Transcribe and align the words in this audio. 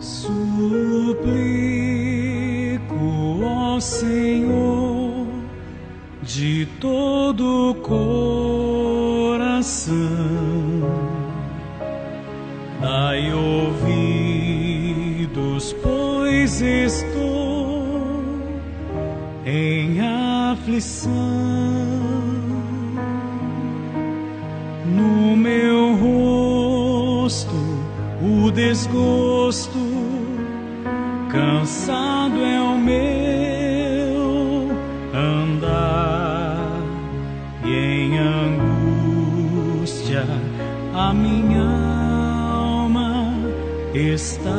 Suplico, 0.00 1.20
ó 3.44 3.78
Senhor, 3.78 5.26
de 6.22 6.66
todo 6.80 7.76
coração, 7.82 9.94
dai 12.80 13.30
ouvidos, 13.34 13.76
pois 15.82 16.62
estou 16.62 18.24
em 19.44 20.00
aflição. 20.00 21.99
Desgosto, 28.60 29.78
cansado 31.30 32.44
é 32.44 32.60
o 32.60 32.76
meu 32.76 34.68
andar 35.14 36.82
e 37.64 37.72
em 37.72 38.18
angústia 38.18 40.26
a 40.94 41.14
minha 41.14 41.64
alma 42.52 43.32
está. 43.94 44.50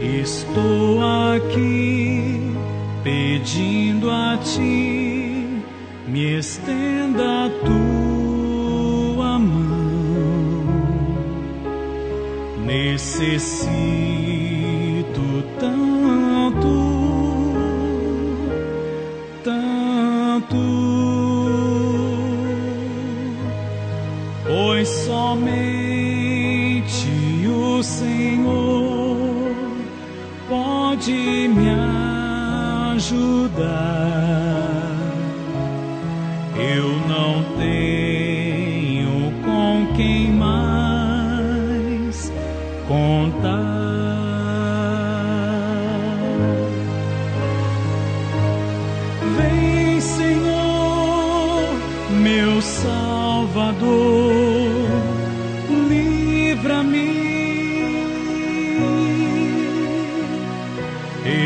Estou 0.00 1.00
aqui 1.32 2.56
pedindo 3.04 4.10
a 4.10 4.36
ti, 4.38 5.62
me 6.08 6.38
estenda 6.38 7.46
a 7.46 7.50
tua 7.64 8.29
Necessito 12.70 13.74
tanto, 15.58 16.70
tanto, 19.42 20.56
pois 24.46 24.88
somente 24.88 25.48
o 27.48 27.82
Senhor 27.82 29.52
pode 30.48 31.48
me 31.48 31.70
ajudar. 32.94 33.66
Eu 36.56 36.88
não 37.08 37.42
tenho 37.58 38.19
contar. 42.90 43.54
Vem, 49.36 50.00
Senhor, 50.00 51.68
meu 52.10 52.60
Salvador, 52.60 53.86
livra-me. 55.88 57.20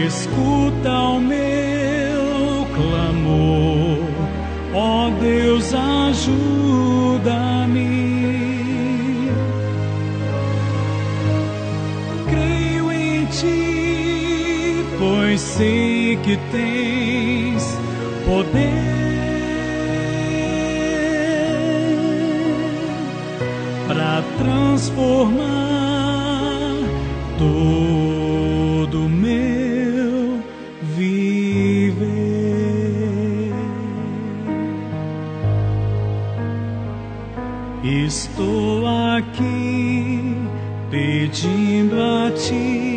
Escuta 0.06 0.92
o 0.92 1.20
meu 1.20 2.66
clamor, 2.74 3.98
ó 4.72 5.10
Deus, 5.20 5.74
ajuda-me. 5.74 6.63
Ti, 13.40 14.84
pois 14.98 15.40
sei 15.40 16.16
que 16.22 16.36
tens 16.52 17.78
poder 18.24 18.94
para 23.88 24.22
transformar 24.38 25.44
todo 27.38 29.08
meu 29.08 30.40
viver. 30.96 32.04
Estou 37.82 38.86
aqui 39.16 40.36
pedindo 40.90 42.00
a 42.00 42.30
ti, 42.30 42.93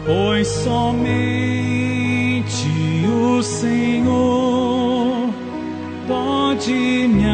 pois 0.06 0.48
somente 0.50 1.94
o 3.08 3.42
Senhor 3.42 5.30
pode 6.10 7.08
me 7.08 7.26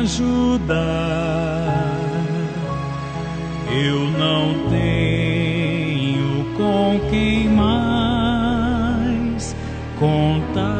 ajudar. 0.00 1.39
Eu 3.72 4.00
não 4.18 4.68
tenho 4.68 6.44
com 6.56 7.00
quem 7.08 7.48
mais 7.48 9.54
contar. 9.98 10.70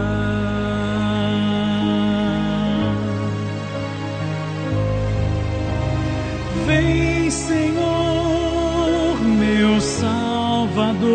Vem, 6.67 7.31
Senhor, 7.31 9.21
meu 9.23 9.81
Salvador, 9.81 11.07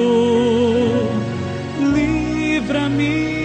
livra-me. 1.94 3.36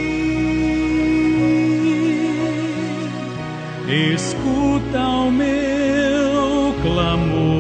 Escuta 4.15 5.01
o 5.01 5.31
meu 5.33 6.75
clamor, 6.83 7.60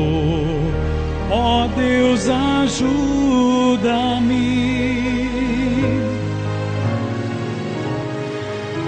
Deus, 2.21 2.29
ajuda-me. 2.29 2.91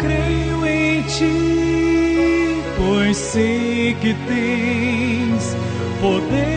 Creio 0.00 0.66
em 0.66 1.02
ti, 1.02 2.62
pois 2.76 3.16
sei 3.16 3.96
que 4.00 4.14
tens 4.26 5.56
poder 6.00 6.52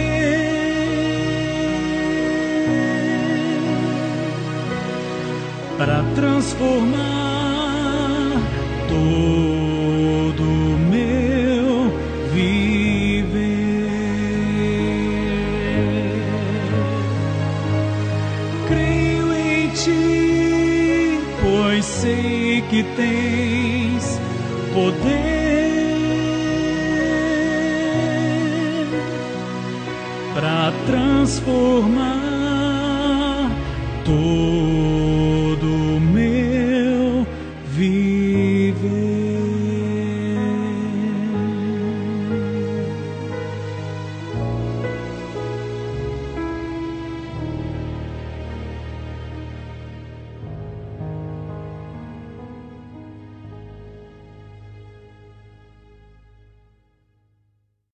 para 5.77 6.03
transformar 6.15 7.05
todo 8.89 9.44
ti, 19.85 21.19
pois 21.41 21.85
sei 21.85 22.63
que 22.69 22.83
tens 22.95 24.19
poder 24.73 25.35
para 30.33 30.73
transformar 30.87 32.15
todo 34.03 34.74